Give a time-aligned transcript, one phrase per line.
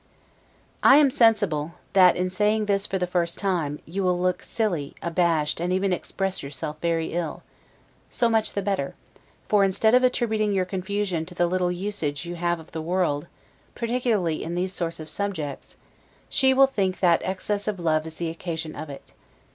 [0.81, 4.95] I am sensible, that in saying this for the first time, you will look silly,
[4.99, 7.43] abashed, and even express yourself very ill.
[8.09, 8.95] So much the better;
[9.47, 13.27] for, instead of attributing your confusion to the little usage you have of the world,
[13.75, 15.77] particularly in these sort of subjects,
[16.29, 19.13] she will think that excess of love is the occasion of it.